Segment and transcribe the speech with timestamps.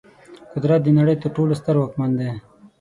[0.53, 2.29] قدرت د نړۍ تر ټولو ستر واکمن دی.